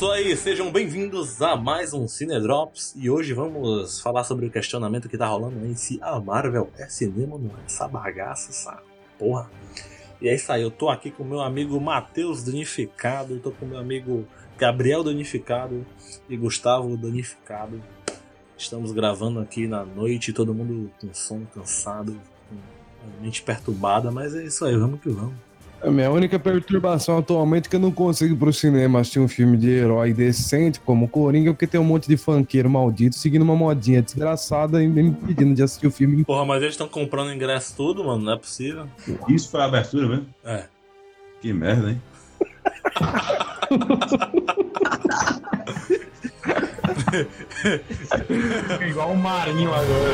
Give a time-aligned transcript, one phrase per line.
[0.00, 4.50] isso aí, sejam bem-vindos a mais um Cine Drops e hoje vamos falar sobre o
[4.50, 8.48] questionamento que tá rolando aí se a Marvel é cinema ou não é essa bagaça,
[8.48, 8.82] essa
[9.18, 9.50] porra.
[10.18, 13.78] E é isso aí, eu tô aqui com meu amigo Matheus Danificado, tô com meu
[13.78, 14.26] amigo
[14.56, 15.84] Gabriel Danificado
[16.30, 17.78] e Gustavo Danificado.
[18.56, 22.56] Estamos gravando aqui na noite, todo mundo com som cansado, com
[23.18, 25.49] a mente perturbada, mas é isso aí, vamos que vamos.
[25.82, 29.26] A minha única perturbação atualmente é que eu não consigo ir pro cinema assistir um
[29.26, 33.56] filme de herói decente, como Coringa, porque tem um monte de funkeiro maldito seguindo uma
[33.56, 36.22] modinha desgraçada e me impedindo de assistir o filme.
[36.24, 38.86] Porra, mas eles estão comprando ingresso tudo, mano, não é possível.
[39.28, 40.26] Isso foi a abertura mesmo?
[40.44, 40.64] É.
[41.40, 42.00] Que merda, hein?
[48.88, 50.10] Igual o Marinho agora.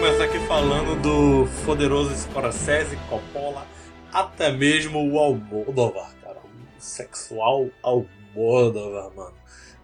[0.00, 3.66] Começar aqui falando do poderoso Scorsese, Coppola,
[4.10, 6.38] até mesmo o Almodóvar, cara.
[6.38, 9.34] O sexual Almodóvar, mano.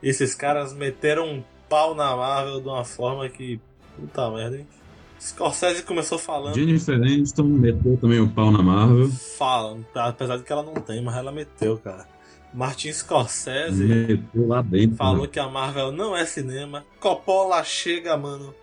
[0.03, 3.61] Esses caras meteram um pau na Marvel de uma forma que.
[3.95, 4.67] Puta merda, hein?
[5.21, 6.55] Scorsese começou falando.
[6.55, 9.11] Jennifer Aniston meteu também o pau na Marvel.
[9.11, 12.09] Fala, apesar de que ela não tem, mas ela meteu, cara.
[12.55, 14.97] Martin Scorsese Meteu lá dentro.
[14.97, 15.29] falou né?
[15.31, 16.87] que a Marvel não é cinema.
[17.01, 18.55] Coppola chega, mano,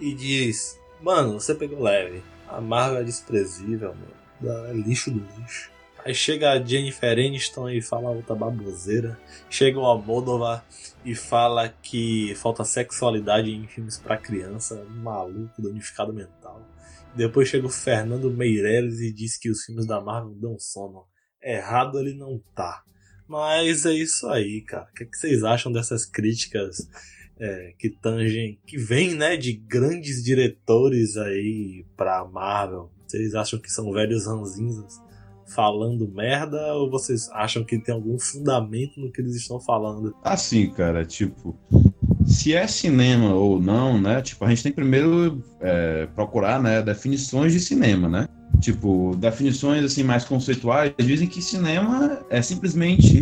[0.00, 2.22] e diz: Mano, você pegou leve.
[2.48, 4.68] A Marvel é desprezível, mano.
[4.68, 5.70] É lixo do lixo.
[6.04, 9.18] Aí chega a Jennifer Aniston e fala outra baboseira.
[9.48, 10.64] Chega o Almodóvar
[11.04, 14.84] e fala que falta sexualidade em filmes pra criança.
[14.90, 16.60] Maluco, danificado mental.
[17.14, 21.04] Depois chega o Fernando Meirelles e diz que os filmes da Marvel dão sono.
[21.42, 22.82] Errado ele não tá.
[23.28, 24.88] Mas é isso aí, cara.
[24.90, 26.88] O que, é que vocês acham dessas críticas
[27.42, 32.88] é, que tangem, que vêm, né, de grandes diretores aí pra Marvel?
[33.04, 35.00] Vocês acham que são velhos ranzinhos
[35.52, 40.14] falando merda ou vocês acham que tem algum fundamento no que eles estão falando?
[40.22, 41.58] Assim, cara, tipo,
[42.24, 44.22] se é cinema ou não, né?
[44.22, 48.28] Tipo, a gente tem que primeiro é, procurar, né, definições de cinema, né?
[48.60, 53.20] Tipo, definições assim mais conceituais dizem que cinema é simplesmente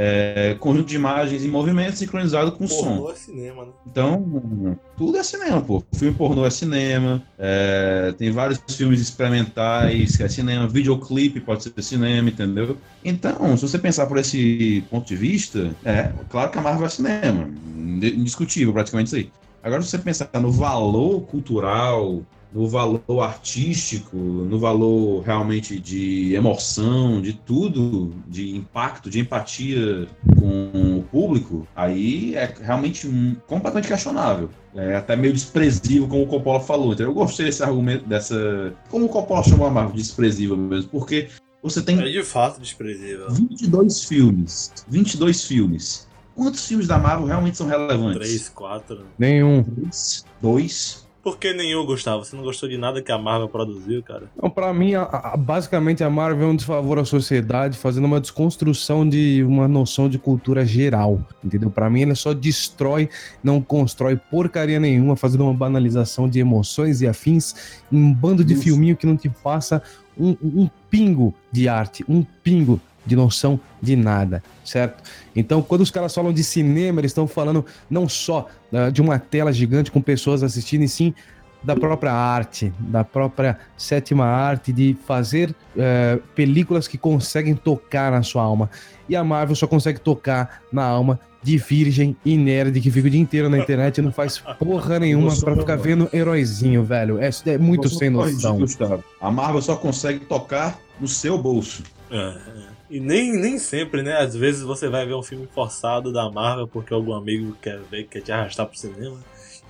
[0.00, 2.84] é, conjunto de imagens em movimento sincronizado com som.
[2.84, 3.72] Pornô é cinema, né?
[3.84, 5.82] Então, tudo é cinema, pô.
[5.92, 11.82] Filme pornô é cinema, é, tem vários filmes experimentais que é cinema, videoclipe pode ser
[11.82, 12.76] cinema, entendeu?
[13.04, 16.90] Então, se você pensar por esse ponto de vista, é claro que a Marvel é
[16.90, 19.32] cinema, indiscutível praticamente isso aí.
[19.64, 22.22] Agora, se você pensar no valor cultural,
[22.58, 30.98] no valor artístico, no valor realmente de emoção, de tudo, de impacto, de empatia com
[30.98, 34.50] o público, aí é realmente um, completamente questionável.
[34.74, 36.92] É até meio desprezível, como o Coppola falou.
[36.92, 38.74] Então eu gostei desse argumento, dessa.
[38.90, 41.28] Como o Coppola chamou a Marvel, desprezível mesmo, porque
[41.62, 43.30] você tem É de fato desprezível.
[43.30, 44.72] 22 filmes.
[44.88, 46.08] 22 filmes.
[46.34, 48.18] Quantos filmes da Marvel realmente são relevantes?
[48.18, 49.06] Três, quatro.
[49.18, 49.62] Nenhum.
[49.62, 51.07] Três, dois.
[51.28, 52.24] Por que nenhum, Gustavo?
[52.24, 54.30] Você não gostou de nada que a Marvel produziu, cara?
[54.34, 58.18] Então, pra mim, a- a- basicamente, a Marvel é um desfavor à sociedade, fazendo uma
[58.18, 61.70] desconstrução de uma noção de cultura geral, entendeu?
[61.70, 63.10] Pra mim, ele só destrói,
[63.44, 67.54] não constrói porcaria nenhuma, fazendo uma banalização de emoções e afins,
[67.92, 68.62] em um bando de Isso.
[68.62, 69.82] filminho que não te passa
[70.18, 75.02] um, um pingo de arte, um pingo de noção de nada, certo?
[75.34, 79.18] Então, quando os caras falam de cinema, eles estão falando não só ah, de uma
[79.18, 81.14] tela gigante com pessoas assistindo, e sim
[81.62, 88.22] da própria arte, da própria sétima arte de fazer eh, películas que conseguem tocar na
[88.22, 88.70] sua alma.
[89.08, 93.10] E a Marvel só consegue tocar na alma de virgem e nerd que fica o
[93.10, 95.82] dia inteiro na internet e não faz porra nenhuma pra ficar mano.
[95.82, 97.18] vendo heróizinho, velho.
[97.18, 98.58] É, é muito sem corrigir, noção.
[98.58, 99.04] Gustavo.
[99.20, 101.82] A Marvel só consegue tocar no seu bolso.
[102.10, 102.77] É, é.
[102.90, 104.16] E nem, nem sempre, né?
[104.16, 108.04] Às vezes você vai ver um filme forçado da Marvel porque algum amigo quer ver,
[108.04, 109.18] quer te arrastar pro cinema.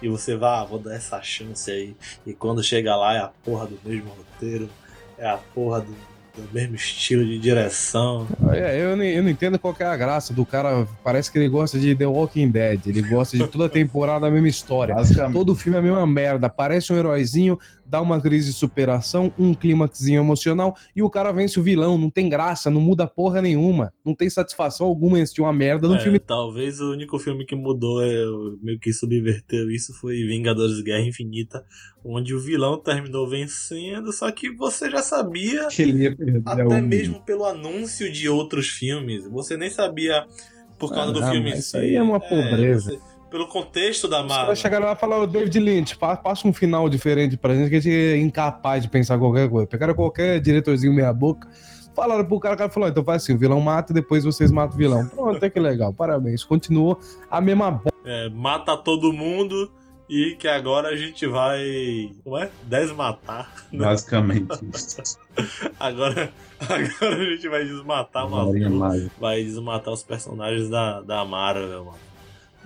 [0.00, 1.96] E você vai, ah, vou dar essa chance aí.
[2.24, 4.68] E quando chega lá é a porra do mesmo roteiro,
[5.18, 5.92] é a porra do,
[6.36, 8.28] do mesmo estilo de direção.
[8.52, 10.86] É, eu, não, eu não entendo qual que é a graça do cara.
[11.02, 12.86] Parece que ele gosta de The Walking Dead.
[12.86, 14.94] Ele gosta de toda temporada a mesma história.
[15.32, 16.46] Todo filme é a mesma merda.
[16.46, 21.58] Aparece um heróizinho, dá uma crise de superação, um clímaxzinho emocional e o cara vence
[21.58, 21.96] o vilão.
[21.98, 23.92] Não tem graça, não muda porra nenhuma.
[24.04, 26.18] Não tem satisfação alguma em assistir uma merda no É, filme.
[26.18, 28.12] Talvez o único filme que mudou, é,
[28.62, 31.64] meio que subverteu isso, foi Vingadores Guerra Infinita,
[32.04, 38.10] onde o vilão terminou vencendo, só que você já sabia perder Até mesmo pelo anúncio
[38.12, 39.24] de outros filmes.
[39.28, 40.26] Você nem sabia
[40.78, 41.68] por causa do Ah, filme em mas si.
[41.68, 42.90] isso aí é uma pobreza.
[42.90, 42.98] Você,
[43.30, 44.46] pelo contexto da Os Marvel.
[44.46, 47.68] caras chegaram lá e falaram, "Ô, David Lynch, pa- passa um final diferente pra gente,
[47.70, 49.66] que a gente é incapaz de pensar qualquer coisa.
[49.66, 51.48] Pegaram qualquer diretorzinho meia boca,
[51.94, 54.50] falaram pro cara, o cara falou, então faz assim, o vilão mata e depois vocês
[54.50, 55.06] matam o vilão.
[55.08, 56.42] Pronto, até que legal, parabéns.
[56.44, 56.98] Continuou
[57.30, 57.92] a mesma bosta.
[58.04, 59.70] É, mata todo mundo
[60.08, 62.10] e que agora a gente vai.
[62.24, 62.48] Como é?
[62.64, 63.52] Desmatar.
[63.70, 64.48] Basicamente.
[65.78, 68.70] Agora, agora a gente vai desmatar maluco.
[68.70, 69.10] mágica.
[69.20, 72.07] Vai desmatar os personagens da, da Marvel, mano.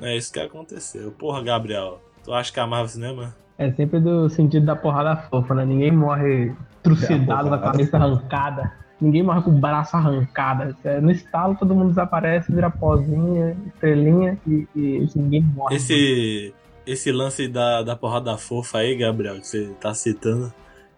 [0.02, 1.12] É isso que aconteceu.
[1.12, 3.34] Porra, Gabriel, tu acha que a Marvel Cinema?
[3.56, 5.64] É sempre do sentido da porrada fofa, né?
[5.64, 6.52] Ninguém morre
[6.82, 8.72] trucidado, com a cabeça arrancada.
[9.00, 10.76] Ninguém morre com o braço arrancado.
[10.84, 15.76] É, No estalo todo mundo desaparece, vira pozinha, estrelinha e, e ninguém morre.
[15.76, 16.54] Esse,
[16.86, 20.52] esse lance da, da porrada fofa aí, Gabriel, que você tá citando,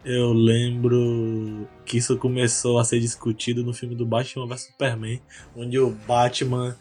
[0.05, 5.21] eu lembro que isso começou a ser discutido no filme do Batman vs Superman,
[5.57, 6.77] onde o Batman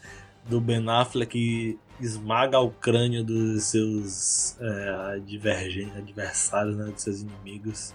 [0.48, 5.18] do Ben Affleck esmaga o crânio dos seus é,
[5.96, 7.94] adversários, né, dos seus inimigos.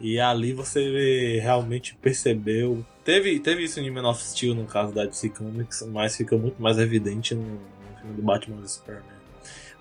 [0.00, 2.84] E ali você realmente percebeu.
[3.04, 6.60] Teve, teve isso em Man of Steel no caso da DC Comics, mas fica muito
[6.60, 9.17] mais evidente no, no filme do Batman vs Superman.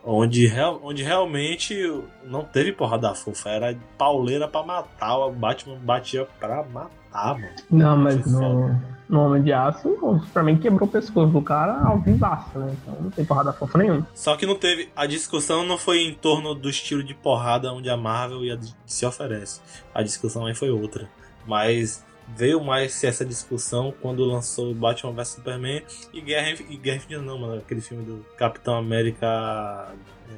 [0.10, 1.76] Onde, real- onde realmente
[2.24, 5.18] não teve porrada fofa, era pauleira pra matar.
[5.18, 7.50] O Batman batia pra matar, mano.
[7.70, 11.82] Não, mas Foi no, no Homem de Aço, o Superman quebrou o pescoço do cara
[11.86, 12.74] ao vivaço, né?
[12.82, 14.08] Então não tem porrada fofa nenhuma.
[14.16, 14.90] Só que não teve.
[14.96, 18.74] A discussão não foi em torno do estilo de porrada onde a Marvel a DC
[18.86, 19.60] se oferece.
[19.94, 21.10] A discussão aí foi outra.
[21.46, 25.82] Mas veio mais essa discussão quando lançou Batman vs Superman
[26.14, 27.58] e Guerra, e Guerra Infinita, não, mano.
[27.58, 29.92] Aquele filme do Capitão América.
[30.30, 30.34] é,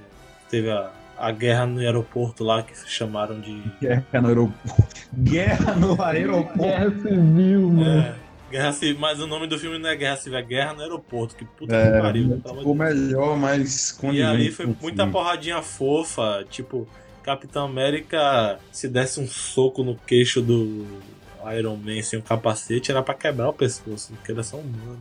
[0.50, 3.62] teve a, a guerra no aeroporto lá que chamaram de.
[3.81, 4.83] Guerra no aeroporto.
[5.18, 6.59] Guerra no aeroporto.
[6.59, 8.00] Guerra Civil, mano.
[8.01, 8.15] É,
[8.51, 11.36] Guerra Civil, mas o nome do filme não é Guerra Civil, é Guerra no Aeroporto.
[11.36, 12.41] Que puta É, que pariu.
[12.44, 15.12] ficou de melhor, mas E ali foi muita filme.
[15.12, 16.88] porradinha fofa, tipo,
[17.21, 20.86] Capitão América se desse um soco no queixo do
[21.57, 25.00] Iron Man sem o capacete, era pra quebrar o pescoço, porque é só humano.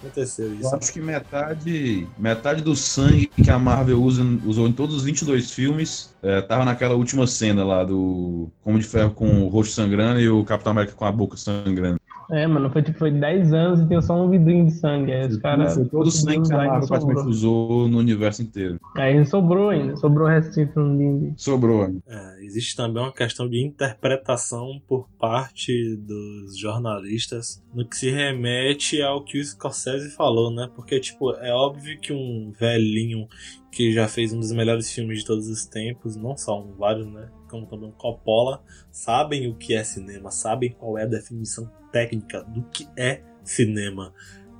[0.00, 0.74] Aconteceu Eu isso.
[0.74, 5.52] acho que metade, metade do sangue que a Marvel usa, usou em todos os 22
[5.52, 10.20] filmes é, tava naquela última cena lá do Como de Ferro com o rosto sangrando
[10.20, 12.00] e o Capitão América com a boca sangrando.
[12.30, 15.12] É, mano, foi tipo, foi 10 anos e tem só um vidrinho de sangue.
[15.12, 15.74] Aí os caras.
[15.74, 18.80] Foi todo o sangue que a Marvel praticamente usou no universo inteiro.
[18.96, 21.34] Aí sobrou ainda, sobrou o restinho fundinho.
[21.36, 21.88] Sobrou.
[21.88, 21.94] né?
[22.08, 29.00] É, existe também uma questão de interpretação por parte dos jornalistas no que se remete
[29.00, 30.70] ao que o Scorsese falou, né?
[30.74, 33.28] Porque, tipo, é óbvio que um velhinho
[33.70, 37.06] que já fez um dos melhores filmes de todos os tempos, não só um, vários,
[37.06, 37.30] né?
[37.48, 42.42] Como também o Coppola, sabem o que é cinema, sabem qual é a definição técnica
[42.44, 44.12] do que é cinema.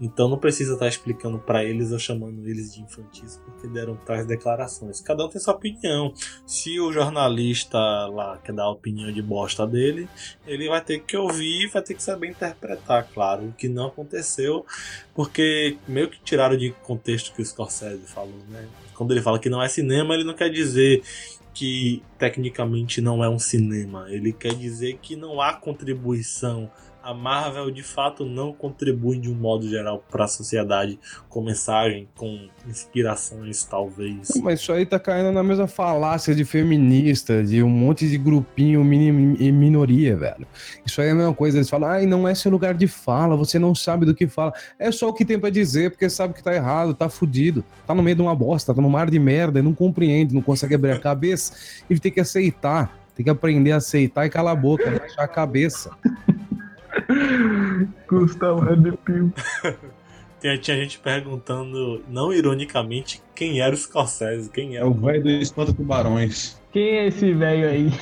[0.04, 4.26] Então não precisa estar explicando pra eles ou chamando eles de infantis porque deram tais
[4.26, 5.00] declarações.
[5.00, 6.12] Cada um tem sua opinião.
[6.44, 10.08] Se o jornalista lá quer dar a opinião de bosta dele,
[10.44, 13.87] ele vai ter que ouvir e vai ter que saber interpretar, claro, o que não
[13.87, 14.66] aconteceu,
[15.14, 18.66] porque meio que tiraram de contexto que o Scorsese falou, né?
[18.94, 21.02] Quando ele fala que não é cinema, ele não quer dizer
[21.54, 24.06] que tecnicamente não é um cinema.
[24.08, 26.70] Ele quer dizer que não há contribuição.
[27.02, 32.09] A Marvel de fato não contribui de um modo geral para a sociedade com mensagem,
[32.16, 34.30] com inspirações, talvez.
[34.40, 38.85] Mas isso aí tá caindo na mesma falácia de feminista, de um monte de grupinho
[38.85, 40.47] mini, e minoria, velho.
[40.87, 41.59] Isso aí é a mesma coisa.
[41.59, 44.52] Eles falam, ai, não é seu lugar de fala, você não sabe do que fala.
[44.78, 47.94] É só o que tem pra dizer, porque sabe que tá errado, tá fudido, tá
[47.94, 50.76] no meio de uma bosta, tá no mar de merda, e não compreende, não consegue
[50.76, 51.52] abrir a cabeça.
[51.90, 55.28] Ele tem que aceitar, tem que aprender a aceitar e calar a boca, baixar a
[55.28, 55.90] cabeça.
[58.09, 59.33] Gustavo arrepio.
[60.41, 65.23] Tinha, tinha gente perguntando, não ironicamente, quem era o Scorsese, quem É era o velho
[65.23, 66.61] do Espanto Tubarões.
[66.73, 67.93] Quem é esse velho aí?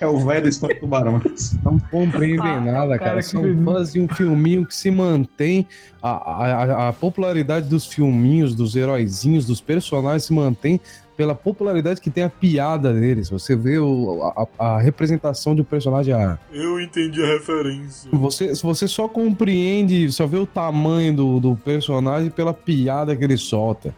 [0.00, 1.52] É o velho do Espanto Tubarões.
[1.62, 3.16] Não compreendem Ah, nada, cara, cara.
[3.18, 3.64] que São beleza.
[3.64, 5.64] fãs de um filminho que se mantém.
[6.02, 10.80] A, a, a- a popularidade dos filminhos, dos heróizinhos, dos personagens se mantém
[11.20, 13.28] pela popularidade que tem a piada deles.
[13.28, 16.14] Você vê o- a, a- a representação de um personagem.
[16.14, 18.08] ah, Eu entendi a referência.
[18.10, 23.36] você, você só compreende, só vê o tamanho do, do personagem pela piada que ele
[23.36, 23.94] solta.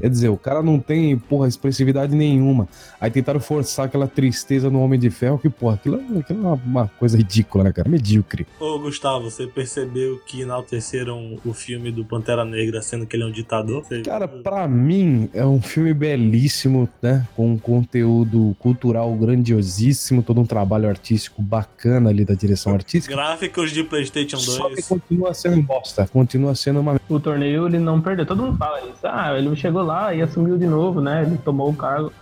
[0.00, 2.66] Quer dizer, o cara não tem, porra, expressividade nenhuma.
[2.98, 6.42] Aí tentaram forçar aquela tristeza no Homem de Ferro, que, porra, aquilo, é- aquilo é
[6.42, 7.86] uma, uma coisa ridícula, né, cara?
[7.86, 8.46] Medíocre.
[8.58, 13.26] Ô Gustavo, você percebeu que enalteceram o filme do Pantera Negra sendo que ele é
[13.26, 13.84] um ditador?
[13.84, 16.61] Você- Cara, pra mim é um filme belíssimo.
[17.00, 17.26] Né?
[17.36, 23.14] Com um conteúdo cultural grandiosíssimo, todo um trabalho artístico bacana ali da direção artística.
[23.14, 24.46] Gráficos de PlayStation 2.
[24.46, 27.00] Só que continua sendo bosta, continua sendo uma.
[27.08, 28.26] O torneio ele não perdeu.
[28.26, 29.04] Todo mundo fala isso.
[29.04, 31.22] Ah, ele chegou lá e assumiu de novo, né?
[31.22, 32.12] Ele tomou o cargo.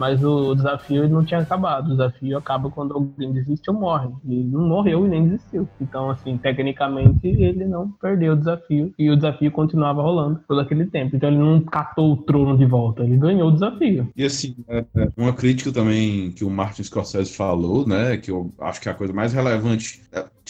[0.00, 1.88] Mas o desafio não tinha acabado.
[1.88, 4.08] O desafio acaba quando alguém desiste ou morre.
[4.24, 5.68] E não morreu e nem desistiu.
[5.78, 8.94] Então, assim, tecnicamente, ele não perdeu o desafio.
[8.98, 11.14] E o desafio continuava rolando por aquele tempo.
[11.14, 13.04] Então, ele não catou o trono de volta.
[13.04, 14.08] Ele ganhou o desafio.
[14.16, 18.16] E, assim, é, é, uma crítica também que o Martin Scorsese falou, né?
[18.16, 20.00] Que eu acho que é a coisa mais relevante.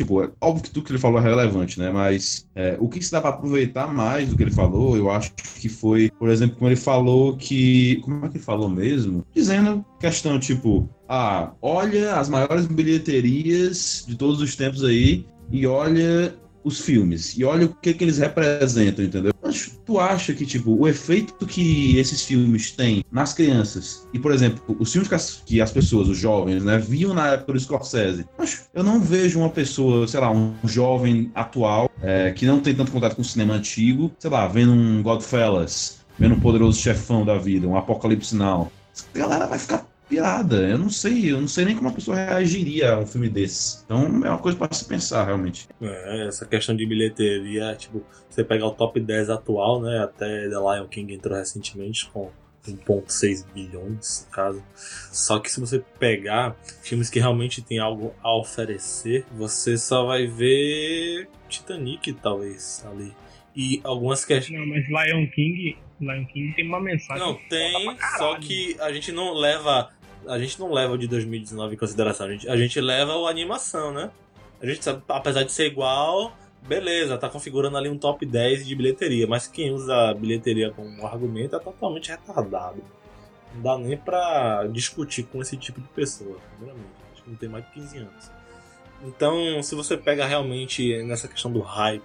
[0.01, 1.91] Tipo, é óbvio que tudo que ele falou é relevante, né?
[1.91, 5.31] Mas é, o que se dá para aproveitar mais do que ele falou, eu acho
[5.35, 7.97] que foi, por exemplo, como ele falou que.
[7.97, 9.27] Como é que ele falou mesmo?
[9.35, 16.35] dizendo questão tipo, ah, olha as maiores bilheterias de todos os tempos aí e olha
[16.63, 19.33] os filmes e olha o que, que eles representam, entendeu?
[19.43, 24.33] Mas tu acha que, tipo, o efeito que esses filmes têm nas crianças, e, por
[24.33, 27.61] exemplo, os filmes que as, que as pessoas, os jovens, né, viam na época do
[27.61, 32.61] Scorsese, mas eu não vejo uma pessoa, sei lá, um jovem atual, é, que não
[32.61, 36.81] tem tanto contato com o cinema antigo, sei lá, vendo um Godfellas, vendo um Poderoso
[36.81, 38.71] Chefão da vida, um Apocalipse Now,
[39.15, 40.57] galera vai ficar pirada.
[40.57, 43.85] Eu não sei, eu não sei nem como uma pessoa reagiria a um filme desse.
[43.85, 45.69] Então é uma coisa para se pensar, realmente.
[45.81, 50.03] É, essa questão de bilheteria, tipo, você pegar o top 10 atual, né?
[50.03, 52.31] Até The Lion King entrou recentemente com
[52.67, 54.63] 1.6 bilhões, no caso.
[54.75, 60.27] Só que se você pegar filmes que realmente tem algo a oferecer, você só vai
[60.27, 63.15] ver Titanic, talvez, ali.
[63.55, 64.59] E algumas questões.
[64.59, 67.23] Não, mas Lion King Lion King tem uma mensagem.
[67.23, 69.91] Não, tem, só que a gente não leva.
[70.27, 72.27] A gente não leva o de 2019 em consideração.
[72.27, 74.11] A gente, a gente leva a animação, né?
[74.61, 76.33] A gente sabe, apesar de ser igual,
[76.67, 79.27] beleza, tá configurando ali um top 10 de bilheteria.
[79.27, 82.83] Mas quem usa a bilheteria como argumento é totalmente retardado.
[83.55, 86.91] Não dá nem pra discutir com esse tipo de pessoa, primeiramente.
[87.13, 88.31] Acho que não tem mais de 15 anos.
[89.03, 92.03] Então, se você pega realmente nessa questão do hype,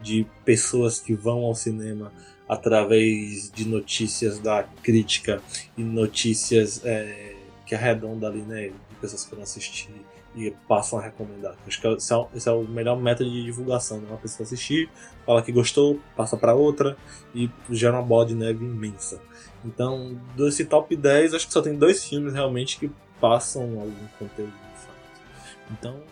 [0.00, 2.12] de pessoas que vão ao cinema
[2.48, 5.42] através de notícias da crítica
[5.76, 7.33] e notícias é,
[7.74, 8.68] que arredondam ali, né?
[8.68, 9.90] De pessoas que vão assistir
[10.36, 11.56] e passam a recomendar.
[11.66, 13.98] Acho que esse é, esse é o melhor método de divulgação.
[13.98, 14.06] Né?
[14.08, 14.88] Uma pessoa assistir,
[15.24, 16.96] fala que gostou, passa para outra
[17.34, 19.20] e gera uma bola de neve imensa.
[19.64, 22.90] Então, desse top 10, acho que só tem dois filmes realmente que
[23.20, 24.98] passam algum conteúdo de fato.
[25.70, 26.02] Então,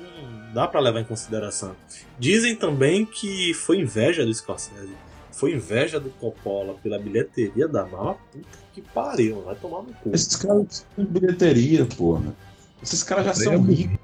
[0.00, 1.76] hum, dá para levar em consideração.
[2.18, 5.07] Dizem também que foi inveja do Scorsese
[5.38, 10.10] foi inveja do Coppola pela bilheteria da Mal, puta que pariu, vai tomar no cu.
[10.12, 12.34] Esses caras têm bilheteria, porra.
[12.82, 13.98] Esses caras já são ricos,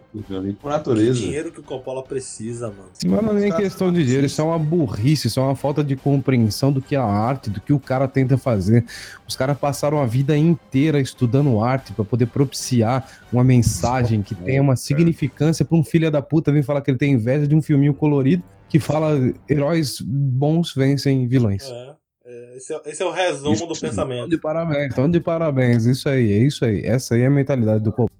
[0.61, 1.19] por natureza.
[1.19, 2.88] O dinheiro que o Coppola precisa, mano.
[3.05, 5.83] Mas não é nem questão de dinheiro, isso é uma burrice, isso é uma falta
[5.83, 8.85] de compreensão do que é a arte, do que o cara tenta fazer.
[9.29, 14.62] Os caras passaram a vida inteira estudando arte para poder propiciar uma mensagem que tenha
[14.62, 17.62] uma significância para um filho da puta vir falar que ele tem inveja de um
[17.62, 18.43] filminho colorido
[18.75, 19.14] que fala
[19.49, 21.62] heróis bons vencem vilões.
[21.62, 21.97] É.
[22.25, 24.28] é esse, é, esse é o resumo isso, do pensamento.
[24.28, 26.85] De parabéns, então de parabéns, isso aí, é isso aí.
[26.85, 28.11] Essa aí é a mentalidade do Coppola.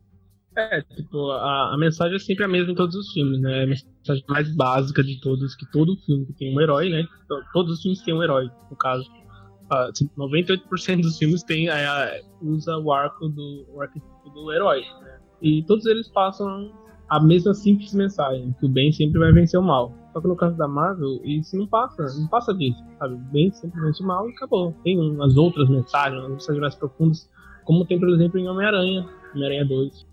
[0.57, 3.65] É, tipo, a, a, mensagem é sempre a mesma em todos os filmes, né?
[3.65, 7.03] A mensagem mais básica de todos, que todo filme tem um herói, né?
[7.53, 9.11] Todos os filmes têm um herói, no caso.
[9.73, 11.73] Uh, 98% dos filmes tem, uh,
[12.43, 15.19] usa o arco do, o arquetipo do herói, né?
[15.43, 16.73] E todos eles passam
[17.09, 20.04] a mesma simples mensagem, que o bem sempre vai vencer o mal.
[20.15, 23.17] Só que no caso da Marvel, isso não passa, não passa disso, sabe?
[23.33, 23.53] Bem
[24.01, 24.73] o mal e acabou.
[24.85, 27.29] Tem umas outras mensagens, umas mensagens mais profundas,
[27.65, 30.07] como tem, por exemplo, em Homem-Aranha, Homem-Aranha 2.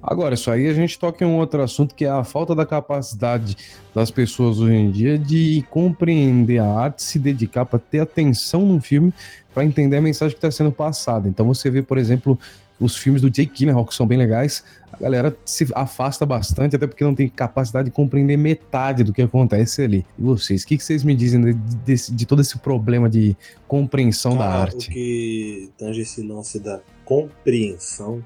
[0.00, 2.64] Agora, isso aí a gente toca em um outro assunto que é a falta da
[2.64, 3.56] capacidade
[3.92, 8.80] das pessoas hoje em dia de compreender a arte, se dedicar para ter atenção no
[8.80, 9.12] filme,
[9.52, 11.28] para entender a mensagem que está sendo passada.
[11.28, 12.38] Então você vê, por exemplo,
[12.80, 14.64] os filmes do Jake Gyllenhaal, que são bem legais,
[14.98, 19.22] a galera se afasta bastante, até porque não tem capacidade de compreender metade do que
[19.22, 20.04] acontece ali.
[20.18, 23.36] E vocês, o que, que vocês me dizem de, de, de, todo esse problema de
[23.66, 24.88] compreensão da arte?
[24.88, 28.24] O que tange esse lance da compreensão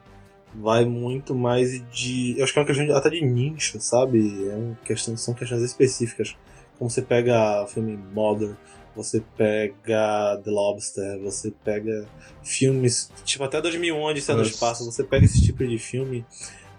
[0.55, 2.35] vai muito mais de.
[2.39, 4.49] Eu acho que é uma questão de, até de nicho, sabe?
[4.49, 6.37] É uma questão, são questões específicas.
[6.79, 8.57] Como você pega o filme Mother,
[8.95, 12.07] você pega The Lobster, você pega
[12.43, 16.25] filmes, tipo até 2001, Odisseia no Espaço, você pega esse tipo de filme.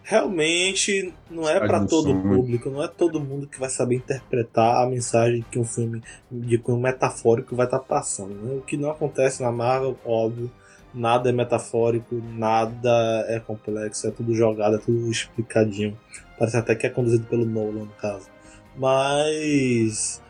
[0.04, 4.84] Realmente não é para todo o público, não é todo mundo que vai saber interpretar
[4.84, 8.34] a mensagem que um filme de um metafórico vai estar tá passando.
[8.34, 8.56] Né?
[8.56, 10.52] O que não acontece na Marvel, óbvio,
[10.94, 15.98] nada é metafórico, nada é complexo, é tudo jogado, é tudo explicadinho.
[16.38, 18.28] Parece até que é conduzido pelo Nolan, no caso.
[18.76, 20.22] Mas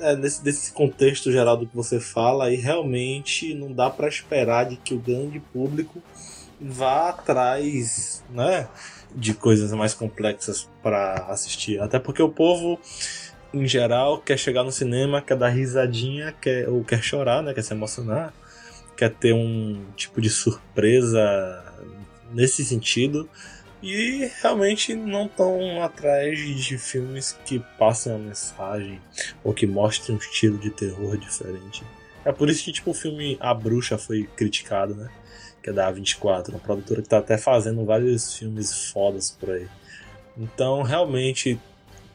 [0.00, 4.66] é, nesse, desse contexto geral do que você fala, e realmente não dá para esperar
[4.66, 6.02] de que o grande público
[6.60, 8.68] vá atrás, né,
[9.14, 11.80] de coisas mais complexas para assistir.
[11.80, 12.78] Até porque o povo,
[13.52, 17.62] em geral, quer chegar no cinema, quer dar risadinha, quer, ou quer chorar, né, quer
[17.62, 18.32] se emocionar,
[18.96, 21.64] quer ter um tipo de surpresa
[22.32, 23.28] nesse sentido.
[23.80, 29.00] E realmente não estão atrás de filmes que passem a mensagem
[29.44, 31.84] ou que mostrem um estilo de terror diferente.
[32.24, 35.08] É por isso que tipo, o filme A Bruxa foi criticado, né?
[35.68, 39.68] Que é da A24, uma produtora que tá até fazendo vários filmes fodas por aí.
[40.36, 41.60] Então, realmente,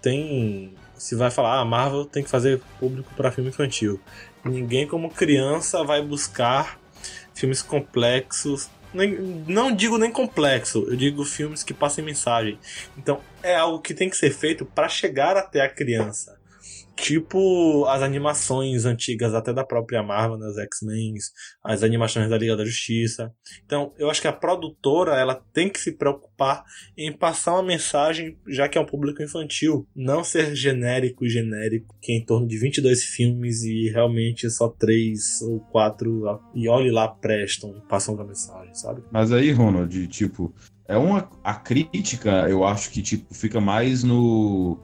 [0.02, 0.74] tem.
[0.96, 4.00] Se vai falar, ah, Marvel tem que fazer público para filme infantil.
[4.44, 6.80] Ninguém, como criança, vai buscar
[7.34, 12.60] filmes complexos nem, não digo nem complexo, eu digo filmes que passem mensagem.
[12.96, 16.38] Então é algo que tem que ser feito para chegar até a criança.
[16.96, 21.16] Tipo as animações antigas, até da própria Marvel, né, X-Men,
[21.64, 23.32] as animações da Liga da Justiça.
[23.66, 26.64] Então, eu acho que a produtora ela tem que se preocupar
[26.96, 29.88] em passar uma mensagem, já que é um público infantil.
[29.96, 35.42] Não ser genérico genérico, que é em torno de 22 filmes e realmente só 3
[35.42, 39.04] ou 4, e olhe lá, prestam, passam a mensagem, sabe?
[39.12, 40.54] Mas aí, Ronald, tipo,
[40.88, 44.78] é uma a crítica, eu acho que tipo fica mais no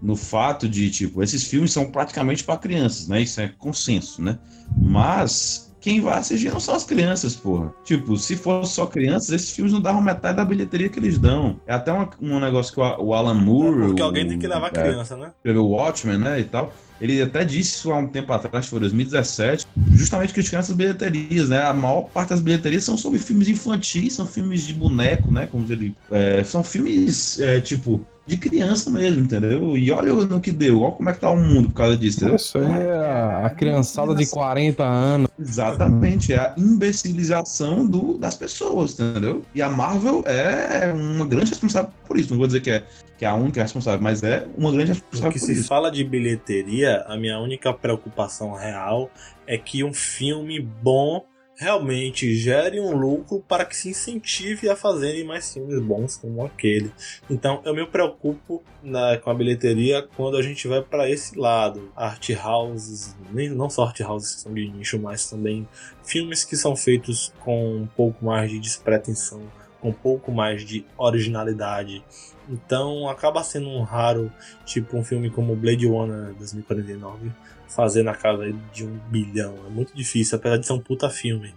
[0.00, 3.20] no fato de tipo esses filmes são praticamente para crianças, né?
[3.20, 4.38] Isso é consenso, né?
[4.76, 7.72] Mas quem vai assistir não são as crianças, porra.
[7.84, 11.58] Tipo, se fosse só crianças, esses filmes não davam metade da bilheteria que eles dão.
[11.66, 13.82] É até uma, um negócio que o, Alan Moore.
[13.82, 15.32] É porque o, alguém tem que levar é, criança, né?
[15.42, 16.38] Pelo Watchmen, né?
[16.38, 16.72] E tal.
[17.00, 21.62] Ele até disse isso há um tempo atrás, foi 2017, justamente criticando essas bilheterias, né?
[21.62, 25.46] A maior parte das bilheterias são sobre filmes infantis, são filmes de boneco, né?
[25.46, 25.94] Como ele.
[26.10, 29.76] É, são filmes, é, tipo, de criança mesmo, entendeu?
[29.76, 32.18] E olha no que deu, olha como é que tá o mundo por causa disso,
[32.18, 32.36] entendeu?
[32.36, 35.28] Isso é a criançada de 40 anos.
[35.38, 39.42] Exatamente, é a imbecilização do, das pessoas, entendeu?
[39.54, 42.30] E a Marvel é uma grande responsável por isso.
[42.30, 42.84] Não vou dizer que é,
[43.18, 45.68] que é a única responsável, mas é uma grande responsável Porque por se isso.
[45.68, 49.10] fala de bilheteria, a minha única preocupação real
[49.46, 51.24] é que um filme bom
[51.60, 56.90] realmente gere um lucro para que se incentive a fazerem mais filmes bons como aquele.
[57.28, 61.92] Então eu me preocupo na, com a bilheteria quando a gente vai para esse lado.
[61.94, 65.68] Art houses, nem, não só art houses que são de nicho, mas também
[66.02, 69.42] filmes que são feitos com um pouco mais de despretensão,
[69.82, 72.02] com um pouco mais de originalidade.
[72.48, 74.32] Então acaba sendo um raro,
[74.64, 77.30] tipo um filme como Blade Runner 2049
[77.70, 79.54] fazer na casa de um bilhão.
[79.66, 81.54] É muito difícil, apesar de ser um puta filme.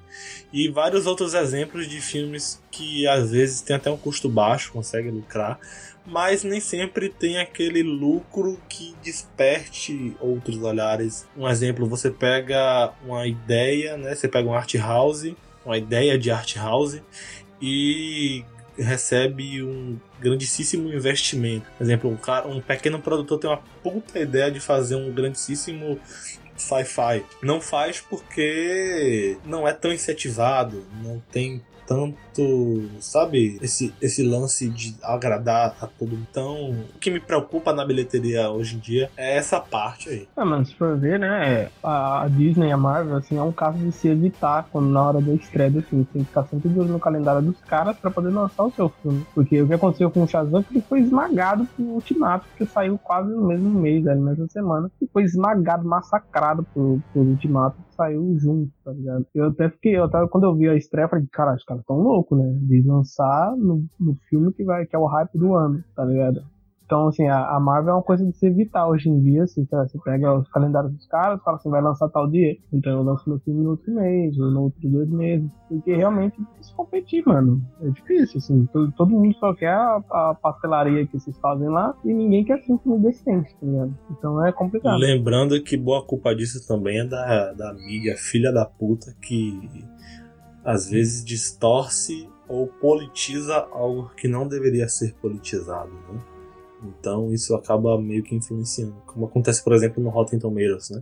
[0.52, 5.10] E vários outros exemplos de filmes que às vezes tem até um custo baixo, consegue
[5.10, 5.60] lucrar,
[6.06, 11.26] mas nem sempre tem aquele lucro que desperte outros olhares.
[11.36, 14.14] Um exemplo, você pega uma ideia, né?
[14.14, 15.34] Você pega um art house,
[15.66, 17.02] uma ideia de art house
[17.62, 18.44] e
[18.78, 21.66] recebe um grandíssimo investimento.
[21.78, 26.00] Por exemplo, um, cara, um pequeno produtor tem uma puta ideia de fazer um grandíssimo
[26.56, 27.24] sci-fi.
[27.42, 34.96] Não faz porque não é tão incentivado, não tem tanto, sabe, esse, esse lance de
[35.04, 36.28] agradar a todo mundo.
[36.30, 40.28] Então, o que me preocupa na bilheteria hoje em dia é essa parte aí.
[40.36, 44.08] Mas se for ver, né, a Disney a Marvel, assim, é um caso de se
[44.08, 46.06] evitar quando na hora da estreia do filme.
[46.06, 48.90] Tem que ficar sempre de olho no calendário dos caras pra poder lançar o seu
[48.90, 49.26] filme.
[49.34, 53.30] Porque o que aconteceu com o Shazam ele foi esmagado por Ultimato, que saiu quase
[53.30, 54.92] no mesmo mês, na mesma semana.
[55.02, 59.26] E foi esmagado, massacrado por, por Ultimato saiu junto, tá ligado?
[59.34, 61.86] Eu até fiquei, eu até, quando eu vi a estreia, eu falei, cara, os caras
[61.86, 62.58] tão loucos, né?
[62.62, 66.44] De lançar no, no filme que vai, que é o hype do ano, tá ligado?
[66.86, 69.44] Então, assim, a, a, Marvel é uma coisa de se evitar hoje em dia.
[69.44, 69.88] Assim, tá?
[69.88, 72.56] Você pega os calendários dos caras, fala assim, vai lançar tal dia.
[72.72, 75.50] Então eu lanço meu filme no outro mês, ou no outro dois meses.
[75.68, 77.62] Porque realmente é competir, mano.
[77.82, 78.66] É difícil, assim.
[78.72, 82.64] Todo, todo mundo só quer a, a, pastelaria que vocês fazem lá e ninguém quer
[82.70, 83.98] um filme decente, tá ligado?
[84.12, 85.00] Então é complicado.
[85.00, 89.84] Lembrando que boa culpa disso também é da, da mídia filha da puta que
[90.64, 96.22] às vezes distorce ou politiza algo que não deveria ser politizado, né?
[96.84, 98.96] Então isso acaba meio que influenciando.
[99.06, 101.02] Como acontece, por exemplo, no Rotten Tomatoes, né?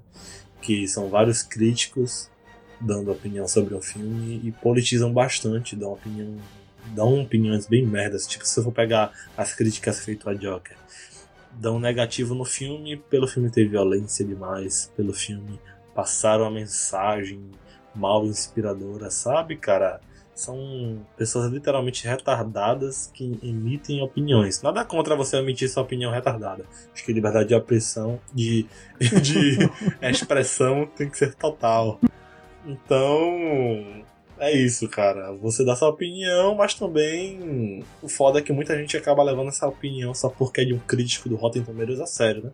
[0.62, 2.30] Que são vários críticos
[2.80, 6.36] dando opinião sobre um filme e politizam bastante, dão opinião,
[6.96, 8.28] dão opiniões bem merdas.
[8.28, 10.78] Tipo, se eu for pegar as críticas feitas a Joker,
[11.54, 15.60] dão negativo no filme pelo filme ter violência demais, pelo filme
[15.94, 17.52] passar uma mensagem
[17.96, 20.00] mal inspiradora, sabe, cara?
[20.42, 24.62] são pessoas literalmente retardadas que emitem opiniões.
[24.62, 26.66] Nada contra você emitir sua opinião retardada.
[26.94, 28.66] Acho que liberdade de expressão, de,
[29.22, 29.70] de
[30.02, 32.00] expressão tem que ser total.
[32.66, 34.04] Então,
[34.40, 35.32] é isso, cara.
[35.34, 39.68] Você dá sua opinião, mas também o foda é que muita gente acaba levando essa
[39.68, 42.52] opinião só porque é de um crítico do Rotten Tomatoes a sério, né?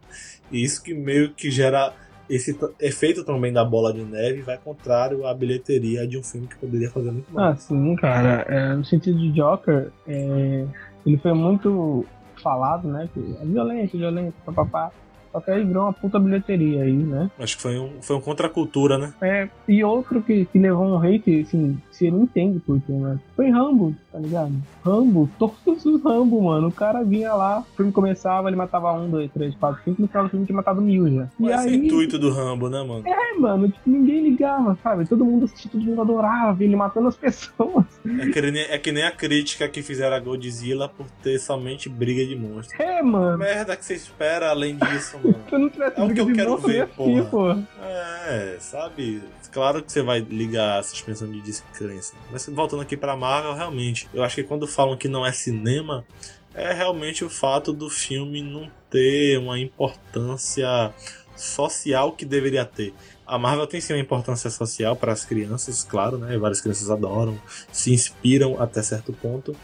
[0.52, 1.94] E isso que meio que gera
[2.30, 6.58] esse efeito também da bola de neve vai contrário à bilheteria de um filme que
[6.58, 7.56] poderia fazer muito mais.
[7.56, 8.46] Ah, sim, cara.
[8.48, 10.66] É, no sentido de Joker, é,
[11.06, 12.06] ele foi muito
[12.42, 13.10] falado, né?
[13.14, 14.92] Que é violento, violento, papapá.
[15.32, 17.30] Só que aí virou uma puta bilheteria aí, né?
[17.40, 19.14] Acho que foi um, foi um contra-cultura, né?
[19.22, 23.20] É, e outro que, que levou um hate, assim, você não entende por quê, né?
[23.36, 24.54] Foi Rambo, tá ligado?
[24.84, 26.68] Rambo, todos os Rambo, mano.
[26.68, 30.08] O cara vinha lá, o filme começava, ele matava um, dois, três, quatro, cinco, no
[30.08, 31.28] final do filme tinha matado mil já.
[31.40, 33.04] Mas e esse aí, intuito do Rambo, né, mano?
[33.08, 35.08] é, mano, tipo, ninguém ligava, sabe?
[35.08, 37.86] Todo mundo assistia, todo mundo adorava ele matando as pessoas.
[38.20, 41.90] É que, nem, é que nem a crítica que fizeram a Godzilla por ter somente
[41.90, 42.80] briga de monstros.
[42.80, 43.38] É, mano.
[43.38, 45.44] Merda que você espera além disso, mano.
[45.48, 47.56] Se eu não tivesse É o que eu quero ver, assistir, porra.
[47.56, 47.84] pô.
[47.84, 49.22] É, sabe?
[49.52, 52.14] Claro que você vai ligar a suspensão de descrença.
[52.32, 56.06] Mas voltando aqui pra Marvel, realmente, eu acho que quando falam que não é cinema,
[56.54, 60.94] é realmente o fato do filme não ter uma importância
[61.36, 62.94] social que deveria ter.
[63.26, 66.38] A Marvel tem sim uma importância social para as crianças, claro, né?
[66.38, 67.38] Várias crianças adoram,
[67.72, 69.56] se inspiram até certo ponto.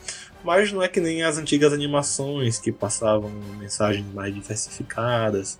[0.43, 5.59] Mas não é que nem as antigas animações que passavam mensagens mais diversificadas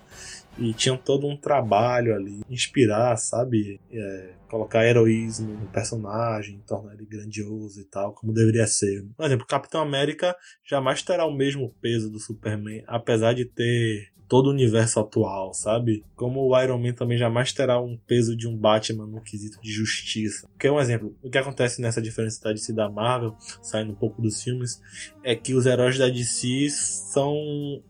[0.58, 3.80] e tinham todo um trabalho ali, inspirar, sabe?
[3.90, 9.04] É, colocar heroísmo no personagem, tornar ele grandioso e tal, como deveria ser.
[9.16, 14.46] Por exemplo, Capitão América jamais terá o mesmo peso do Superman, apesar de ter todo
[14.46, 16.04] o universo atual, sabe?
[16.16, 19.70] Como o Iron Man também jamais terá um peso de um Batman no quesito de
[19.70, 20.48] justiça.
[20.58, 21.14] Que é um exemplo.
[21.22, 24.80] O que acontece nessa diferença da DC da Marvel, saindo um pouco dos filmes,
[25.22, 27.34] é que os heróis da DC são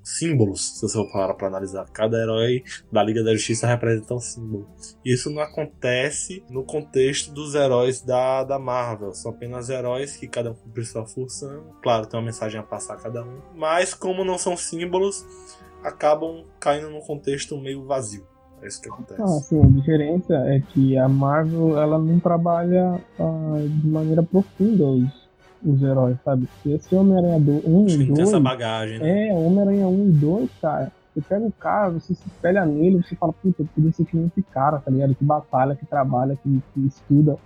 [0.03, 1.85] símbolos, se você for parar pra analisar.
[1.90, 4.68] Cada herói da Liga da Justiça representa um símbolo.
[5.05, 9.12] Isso não acontece no contexto dos heróis da, da Marvel.
[9.12, 11.75] São apenas heróis que cada um cumpre sua função.
[11.83, 13.40] Claro, tem uma mensagem a passar a cada um.
[13.55, 15.25] Mas como não são símbolos,
[15.85, 18.25] acabam caindo num contexto meio vazio.
[18.62, 19.20] É isso que acontece.
[19.20, 24.85] Ah, assim, a diferença é que a Marvel ela não trabalha ah, de maneira profunda
[24.87, 25.29] os,
[25.64, 26.47] os heróis, sabe?
[26.47, 28.42] Porque esse Homem-Aranha 1 Acho que e não tem essa 2.
[28.42, 29.29] bagagem, né?
[29.29, 30.90] É, Homem-Aranha 1 e 2, cara.
[31.14, 34.16] Você pega o cara, você se espelha nele, você fala, puta, eu podia ser que
[34.16, 35.14] nem esse cara, tá ligado?
[35.14, 37.37] Que batalha, que trabalha, que, que estuda,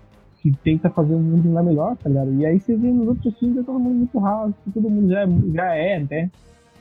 [0.41, 2.33] que tenta fazer o mundo lá melhor, tá ligado?
[2.35, 5.23] E aí você vê nos outros filmes, é todo mundo muito raso, todo mundo já,
[5.23, 6.31] é- já é, né?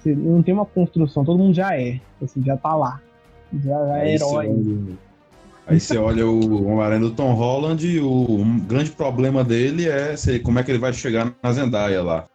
[0.08, 3.02] Você não tem uma construção, todo mundo já é, assim, já tá lá.
[3.64, 4.96] Já, é herói.
[5.66, 10.40] Aí você olha o Homem-Aranha do Tom Holland e o grande problema dele é se-
[10.40, 12.26] como é que ele vai chegar na Zendaya lá.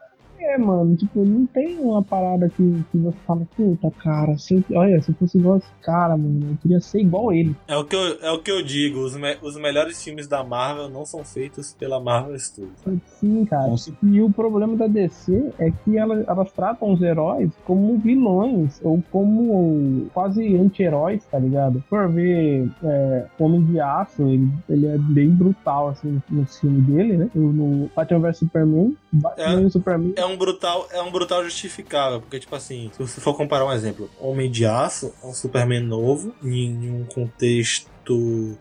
[0.53, 4.79] É, mano, tipo, não tem uma parada que, que você fala, puta, cara, se eu,
[4.79, 7.55] olha, se eu fosse igual esse cara, mano, eu queria ser igual ele.
[7.69, 10.43] É o que eu, é o que eu digo, os, me- os melhores filmes da
[10.45, 12.73] Marvel não são feitos pela Marvel Studios.
[13.07, 13.77] Sim, cara.
[13.77, 18.81] Cer- E o problema da DC é que elas, elas tratam os heróis como vilões
[18.83, 21.83] ou como quase anti-heróis, tá ligado?
[21.89, 27.17] Por ver é, Homem de Aço, ele, ele é bem brutal, assim, no filme dele,
[27.17, 27.31] né?
[27.35, 30.13] No, Batman vs Superman, Batman o Superman.
[30.17, 33.73] É um brutal, é um brutal justificável, porque tipo assim, se você for comparar um
[33.73, 37.92] exemplo, Homem de Aço é um Superman novo em um contexto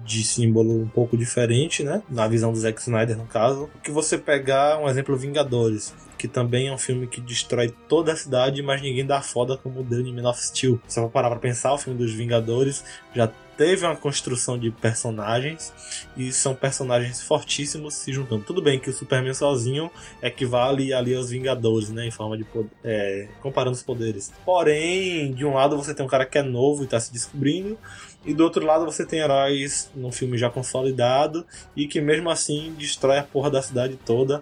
[0.03, 2.01] de símbolo um pouco diferente, né?
[2.09, 3.69] Na visão do Zack Snyder, no caso.
[3.83, 8.15] Que você pegar um exemplo Vingadores, que também é um filme que destrói toda a
[8.15, 10.79] cidade, mas ninguém dá foda como deu em Man of Steel.
[10.87, 12.83] Se eu parar pra pensar, o filme dos Vingadores
[13.15, 13.27] já
[13.57, 15.71] teve uma construção de personagens
[16.17, 18.43] e são personagens fortíssimos se juntando.
[18.43, 22.07] Tudo bem que o Superman sozinho equivale ali aos Vingadores, né?
[22.07, 24.31] Em forma de poder, é, comparando os poderes.
[24.43, 27.77] Porém, de um lado você tem um cara que é novo e tá se descobrindo,
[28.25, 32.73] e do outro lado você tem heróis num filme já consolidado e que mesmo assim
[32.77, 34.41] destrói a porra da cidade toda.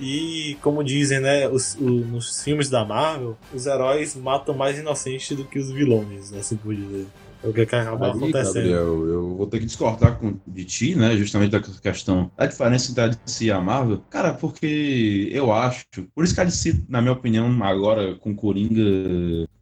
[0.00, 5.36] E como dizem, né, os, o- nos filmes da Marvel, os heróis matam mais inocentes
[5.36, 7.06] do que os vilões, assim por dizer.
[7.42, 8.54] É o que acaba Aí, acontecendo.
[8.54, 11.16] Gabriel, eu vou ter que discordar com, de ti, né?
[11.16, 14.00] Justamente da questão da diferença entre a DC e a Marvel.
[14.10, 15.84] Cara, porque eu acho.
[16.14, 18.80] Por isso que a DC, na minha opinião, agora com Coringa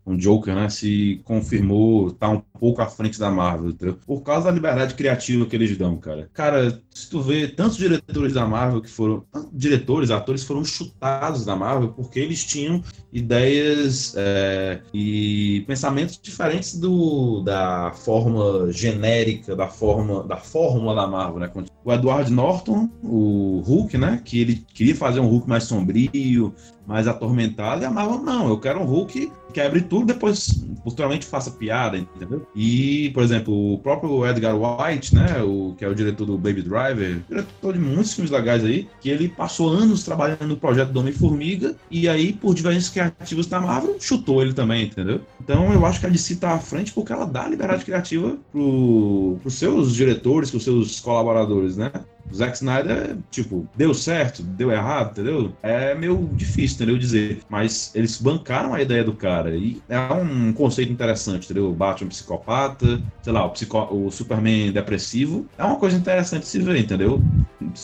[0.07, 3.99] com Joker, né, se confirmou tá um pouco à frente da Marvel, entendeu?
[4.07, 6.31] Por causa da liberdade criativa que eles dão, cara.
[6.33, 9.25] Cara, se tu vê tantos diretores da Marvel que foram.
[9.53, 17.41] Diretores, atores foram chutados da Marvel porque eles tinham ideias é, e pensamentos diferentes do,
[17.41, 21.51] da fórmula genérica, da fórmula da fórmula da Marvel, né?
[21.85, 24.23] O Edward Norton, o Hulk, né?
[24.25, 26.55] Que ele queria fazer um Hulk mais sombrio,
[26.87, 31.51] mais atormentado, e a Marvel, não, eu quero um Hulk quebre tudo, depois posteriormente faça
[31.51, 32.47] piada, entendeu?
[32.55, 36.61] E, por exemplo, o próprio Edgar White, né, o, que é o diretor do Baby
[36.61, 41.01] Driver, diretor de muitos filmes legais aí, que ele passou anos trabalhando no projeto do
[41.01, 45.23] Homem-Formiga, e aí, por diversos criativos da Marvel, chutou ele também, entendeu?
[45.41, 49.39] Então, eu acho que a DC tá à frente porque ela dá liberdade criativa pro,
[49.41, 51.91] pros seus diretores, pros seus colaboradores, né?
[52.31, 55.53] O Zack Snyder, tipo, deu certo, deu errado, entendeu?
[55.63, 56.99] É meio difícil, entendeu?
[56.99, 57.41] Dizer.
[57.49, 59.57] Mas eles bancaram a ideia do cara.
[59.57, 61.71] E é um conceito interessante, entendeu?
[61.71, 63.79] O Batman psicopata, sei lá, o, psico...
[63.91, 65.47] o Superman depressivo.
[65.57, 67.23] É uma coisa interessante de se ver, entendeu?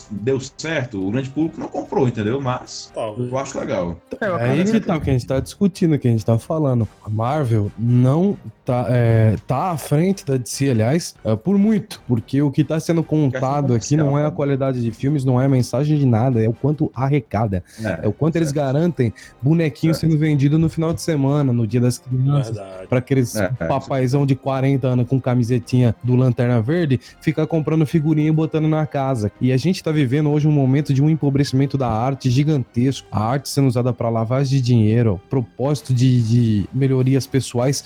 [0.09, 2.41] Deu certo, o grande público não comprou, entendeu?
[2.41, 3.97] Mas eu acho legal.
[4.19, 6.87] É, é aí que tá, que a gente tá discutindo, que a gente tá falando.
[7.05, 12.01] A Marvel não tá, é, tá à frente da DC, aliás, é, por muito.
[12.07, 15.47] Porque o que tá sendo contado aqui não é a qualidade de filmes, não é
[15.47, 17.63] mensagem de nada, é o quanto arrecada.
[17.83, 18.43] É, é o quanto certo.
[18.43, 22.57] eles garantem bonequinho sendo vendido no final de semana, no dia das crianças,
[22.89, 27.85] para aqueles é, é, papaizão de 40 anos com camisetinha do Lanterna Verde ficar comprando
[27.85, 29.31] figurinha e botando na casa.
[29.39, 33.07] E a gente tá vivendo hoje um momento de um empobrecimento da arte gigantesco.
[33.11, 37.83] A arte sendo usada para lavagem de dinheiro, propósito de, de melhorias pessoais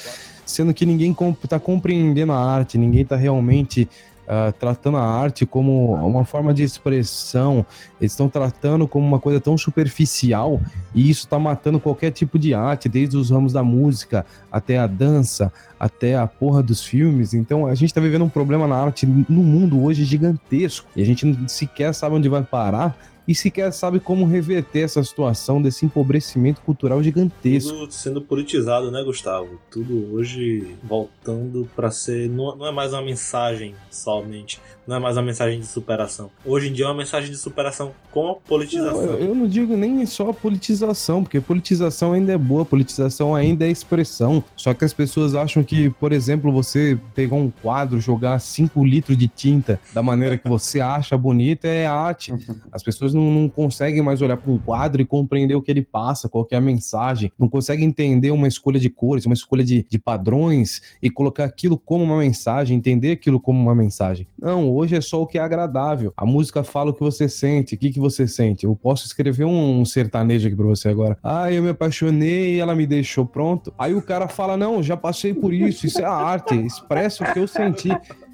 [0.48, 3.88] sendo que ninguém está compreendendo a arte, ninguém está realmente
[4.28, 7.66] uh, tratando a arte como uma forma de expressão,
[8.00, 10.62] eles estão tratando como uma coisa tão superficial
[10.94, 14.86] e isso está matando qualquer tipo de arte, desde os ramos da música até a
[14.88, 17.34] dança, até a porra dos filmes.
[17.34, 21.06] Então a gente está vivendo um problema na arte no mundo hoje gigantesco e a
[21.06, 26.62] gente sequer sabe onde vai parar e sequer sabe como reverter essa situação desse empobrecimento
[26.62, 27.72] cultural gigantesco.
[27.72, 29.60] Tudo sendo politizado, né, Gustavo?
[29.70, 32.30] Tudo hoje voltando para ser.
[32.30, 36.32] Não, não é mais uma mensagem somente, não é mais uma mensagem de superação.
[36.46, 39.06] Hoje em dia é uma mensagem de superação com a politização.
[39.06, 43.70] Não, eu não digo nem só politização, porque politização ainda é boa, politização ainda é
[43.70, 44.42] expressão.
[44.56, 49.18] Só que as pessoas acham que, por exemplo, você pegar um quadro, jogar 5 litros
[49.18, 52.34] de tinta da maneira que você acha bonita é arte.
[52.72, 55.84] As pessoas não, não conseguem mais olhar para um quadro e compreender o que ele
[55.84, 59.86] passa, qual é a mensagem, não conseguem entender uma escolha de cores, uma escolha de,
[59.90, 64.26] de padrões e colocar aquilo como uma mensagem, entender aquilo como uma mensagem.
[64.40, 66.14] Não, hoje é só o que é agradável.
[66.16, 68.66] A música fala o que você sente, o que, que você sente.
[68.66, 71.18] Eu posso escrever um, um sertanejo aqui pra você agora.
[71.24, 73.74] Ah, eu me apaixonei e ela me deixou pronto.
[73.78, 77.40] Aí o cara fala: Não, já passei por isso, isso é arte, expressa o que
[77.40, 77.90] eu senti.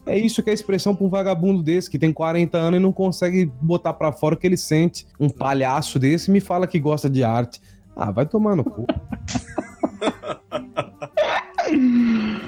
[0.05, 2.91] É isso que é expressão para um vagabundo desse que tem 40 anos e não
[2.91, 5.07] consegue botar para fora o que ele sente.
[5.17, 7.61] Um palhaço desse me fala que gosta de arte.
[7.95, 8.85] Ah, vai tomar no cu.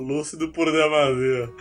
[0.00, 1.52] Lúcido por demasia.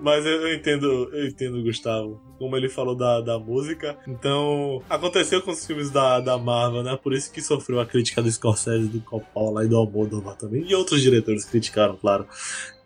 [0.00, 2.20] Mas eu entendo, eu entendo, Gustavo.
[2.38, 3.98] Como ele falou da, da música.
[4.06, 6.98] Então, aconteceu com os filmes da, da Marvel, né?
[7.02, 10.64] Por isso que sofreu a crítica do Scorsese, do Coppola e do Almodóvar também.
[10.68, 12.26] E outros diretores criticaram, claro.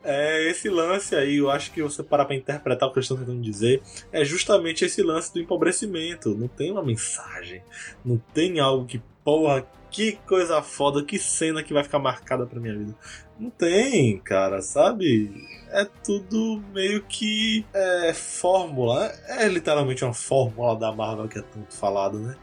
[0.04, 3.16] É, esse lance aí, eu acho que você parar pra interpretar o que eu estou
[3.16, 6.34] tentando dizer, é justamente esse lance do empobrecimento.
[6.34, 7.62] Não tem uma mensagem,
[8.04, 12.58] não tem algo que, porra, que coisa foda, que cena que vai ficar marcada pra
[12.58, 12.96] minha vida.
[13.38, 15.32] Não tem, cara, sabe?
[15.70, 19.12] É tudo meio que é, fórmula.
[19.26, 22.36] É literalmente uma fórmula da Marvel que é tanto falado, né?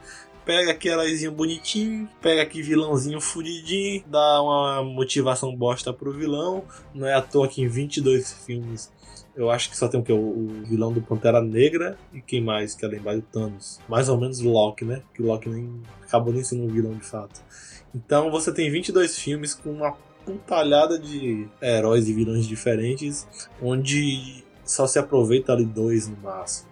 [0.49, 6.63] pega aqui heróizinho bonitinho, pega aqui vilãozinho fudidinho, dá uma motivação bosta pro vilão.
[6.91, 8.91] Não é à toa que em 22 filmes
[9.36, 10.12] eu acho que só tem o que?
[10.12, 13.80] O, vilão do Pantera Negra e quem mais que é lembrar do Thanos.
[13.88, 15.04] Mais ou menos o Loki, né?
[15.13, 17.41] Que o Loki nem acabou nem sendo um vilão de fato.
[17.93, 19.95] Então você tem 22 filmes com uma
[20.30, 23.28] puntalhada de heróis e vilões diferentes,
[23.60, 26.70] onde só se aproveita ali dois no máximo.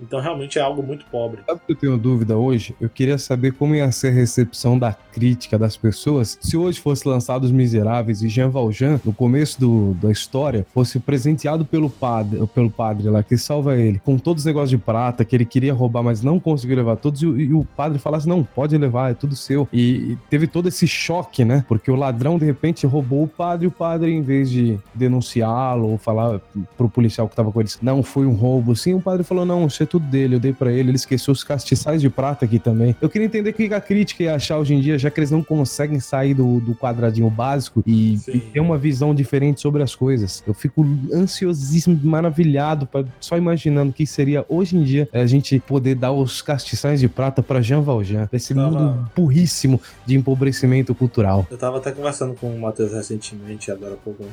[0.00, 1.40] Então realmente é algo muito pobre.
[1.46, 2.74] Sabe que eu tenho dúvida hoje?
[2.80, 7.06] Eu queria saber como ia ser a recepção da crítica das pessoas se hoje fosse
[7.08, 12.44] lançado Os Miseráveis e Jean Valjean, no começo do, da história, fosse presenteado pelo padre,
[12.54, 15.74] pelo padre lá, que salva ele, com todos os negócios de prata que ele queria
[15.74, 19.14] roubar, mas não conseguiu levar todos, e, e o padre falasse, não, pode levar, é
[19.14, 19.68] tudo seu.
[19.72, 21.64] E, e teve todo esse choque, né?
[21.68, 25.90] Porque o ladrão, de repente, roubou o padre, e o padre, em vez de denunciá-lo
[25.90, 26.40] ou falar
[26.76, 29.67] pro policial que tava com eles, não, foi um roubo, sim, o padre falou, não,
[29.70, 32.94] ser tudo dele, eu dei para ele, ele esqueceu os castiçais de prata aqui também.
[33.00, 35.30] Eu queria entender o que a crítica ia achar hoje em dia, já que eles
[35.30, 39.94] não conseguem sair do, do quadradinho básico e, e, ter uma visão diferente sobre as
[39.94, 40.42] coisas.
[40.46, 45.58] Eu fico ansiosíssimo, maravilhado, pra, só imaginando o que seria hoje em dia a gente
[45.60, 48.70] poder dar os castiçais de prata para Jean Valjean, esse tava...
[48.70, 51.46] mundo burríssimo de empobrecimento cultural.
[51.50, 54.24] Eu tava até conversando com o Matheus recentemente, agora há pouco,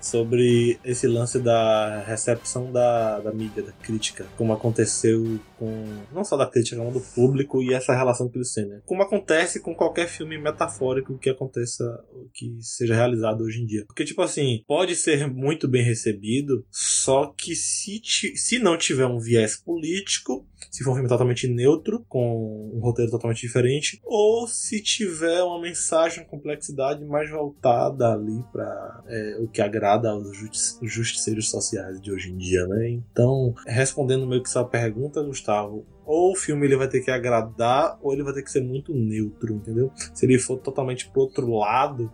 [0.00, 6.36] sobre esse lance da recepção da, da mídia, da crítica, como aconteceu com não só
[6.36, 8.82] da crítica, mas do público e essa relação com o cinema.
[8.86, 13.84] Como acontece com qualquer filme metafórico que aconteça, que seja realizado hoje em dia.
[13.86, 19.18] Porque, tipo assim, pode ser muito bem recebido, só que se, se não tiver um
[19.18, 24.82] viés político, se for um filme totalmente neutro, com um roteiro totalmente diferente, ou se
[24.82, 30.36] tiver uma mensagem, uma complexidade mais voltada ali para é, o que agrada aos
[30.82, 32.88] justiceiros sociais de hoje em dia, né?
[32.90, 37.96] Então, respondendo meio que sua pergunta, Gustavo, ou o filme ele vai ter que agradar
[38.02, 39.92] ou ele vai ter que ser muito neutro, entendeu?
[40.12, 42.10] Se ele for totalmente pro outro lado,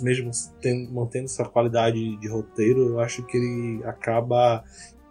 [0.00, 4.64] mesmo tendo, mantendo sua qualidade de roteiro, eu acho que ele acaba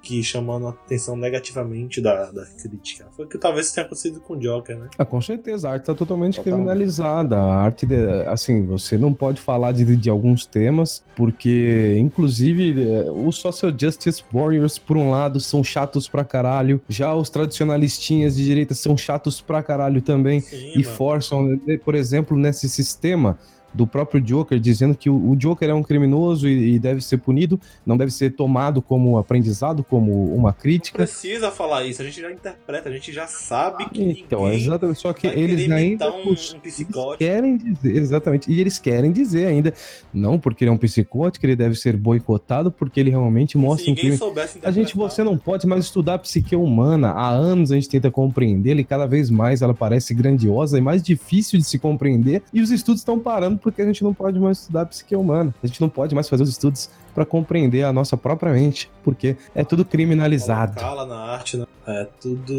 [0.04, 3.08] que chamando a atenção negativamente da, da crítica.
[3.16, 4.90] Foi o que talvez tenha acontecido com o Joker, né?
[4.98, 6.54] Ah, com certeza, a arte está totalmente Total.
[6.54, 7.38] criminalizada.
[7.38, 7.96] A arte, de,
[8.28, 14.24] assim, você não pode falar de, de alguns temas, porque, inclusive, é, os Social Justice
[14.32, 19.40] Warriors, por um lado, são chatos pra caralho, já os tradicionalistinhas de direita são chatos
[19.40, 20.96] pra caralho também, Sim, e mano.
[20.98, 23.40] forçam, né, por exemplo, nesse sistema
[23.74, 27.60] do próprio Joker dizendo que o, Joker é um criminoso e, e, deve ser punido,
[27.86, 31.00] não deve ser tomado como aprendizado, como uma crítica.
[31.00, 35.00] Não precisa falar isso, a gente já interpreta, a gente já sabe que então, exatamente,
[35.00, 36.86] só que eles ainda um, um eles
[37.18, 39.74] querem dizer, exatamente, e eles querem dizer ainda,
[40.14, 43.96] não porque ele é um psicótico, ele deve ser boicotado porque ele realmente mostra um
[43.96, 44.18] crime.
[44.64, 48.12] A gente, você não pode mais estudar a psique humana, há anos a gente tenta
[48.12, 52.62] compreendê-la e cada vez mais ela parece grandiosa e mais difícil de se compreender e
[52.62, 55.56] os estudos estão parando porque a gente não pode mais estudar a psique humana.
[55.64, 59.38] A gente não pode mais fazer os estudos para compreender a nossa própria mente, porque
[59.56, 60.80] é tudo criminalizado.
[60.80, 61.66] Fala na arte, né?
[61.88, 62.54] É tudo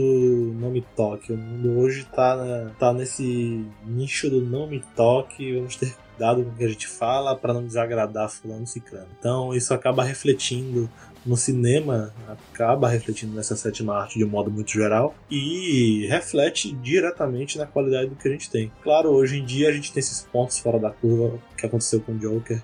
[0.58, 1.32] não me toque.
[1.32, 5.54] O mundo hoje tá, né, tá nesse nicho do não me toque.
[5.54, 9.08] Vamos ter cuidado com o que a gente fala para não desagradar fulano ciclano.
[9.18, 10.88] Então isso acaba refletindo
[11.24, 17.58] no cinema acaba refletindo nessa sétima arte de um modo muito geral e reflete diretamente
[17.58, 18.70] na qualidade do que a gente tem.
[18.82, 22.12] Claro, hoje em dia a gente tem esses pontos fora da curva, que aconteceu com
[22.12, 22.62] o Joker,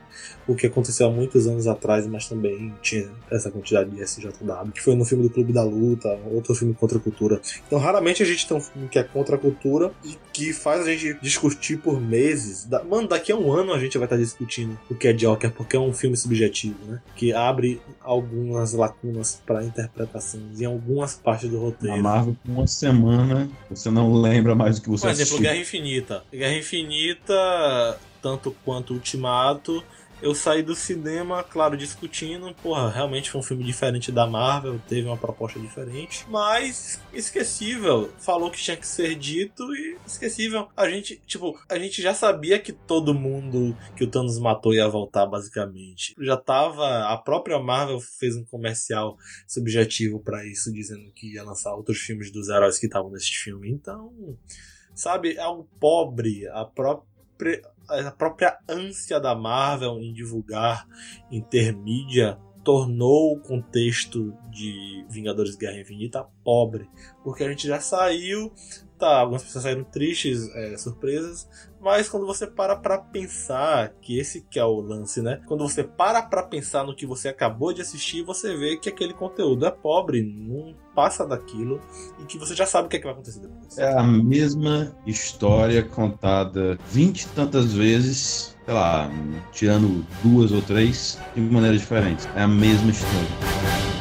[0.53, 4.81] o que aconteceu há muitos anos atrás, mas também tinha essa quantidade de SJW, que
[4.81, 7.41] foi no filme do Clube da Luta, outro filme contra a cultura.
[7.67, 10.87] Então, raramente a gente tem um filme que é contra a cultura e que faz
[10.87, 12.69] a gente discutir por meses.
[12.89, 15.77] Mano, daqui a um ano a gente vai estar discutindo o que é Joker, porque
[15.77, 17.01] é um filme subjetivo, né?
[17.17, 21.97] Que abre algumas lacunas para interpretações em algumas partes do roteiro.
[21.97, 25.43] Na Marvel, uma semana, você não lembra mais do que você Por exemplo, assistiu.
[25.43, 26.25] Guerra Infinita.
[26.33, 29.83] Guerra Infinita, tanto quanto Ultimato,
[30.23, 32.55] eu saí do cinema, claro, discutindo.
[32.63, 36.27] Porra, realmente foi um filme diferente da Marvel, teve uma proposta diferente.
[36.29, 38.11] Mas esquecível.
[38.19, 40.69] Falou que tinha que ser dito e esquecível.
[40.77, 44.89] A gente, tipo, a gente já sabia que todo mundo que o Thanos matou ia
[44.89, 46.15] voltar, basicamente.
[46.21, 47.05] Já tava.
[47.05, 52.31] A própria Marvel fez um comercial subjetivo para isso, dizendo que ia lançar outros filmes
[52.31, 53.71] dos heróis que estavam nesse filme.
[53.71, 54.13] Então,
[54.95, 56.47] sabe, é algo pobre.
[56.49, 60.87] A própria a própria ânsia da Marvel em divulgar
[61.31, 66.89] intermídia tornou o contexto de Vingadores Guerra Infinita pobre,
[67.25, 68.53] porque a gente já saiu,
[68.99, 71.49] tá, algumas pessoas saíram tristes, é, surpresas,
[71.81, 75.41] mas quando você para pra pensar, que esse que é o lance, né?
[75.47, 79.15] Quando você para pra pensar no que você acabou de assistir, você vê que aquele
[79.15, 81.81] conteúdo é pobre, não passa daquilo
[82.19, 83.79] e que você já sabe o que, é que vai acontecer depois.
[83.79, 89.11] É a mesma história contada vinte e tantas vezes, sei lá,
[89.53, 92.29] tirando duas ou três, de maneiras diferentes.
[92.37, 94.00] É a mesma história.